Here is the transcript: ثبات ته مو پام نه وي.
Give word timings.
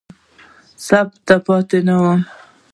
ثبات 0.85 1.11
ته 1.25 1.35
مو 1.37 1.43
پام 1.45 1.83
نه 1.87 1.95
وي. 2.01 2.13